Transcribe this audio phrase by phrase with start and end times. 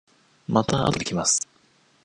[0.47, 1.47] またあとで来ます。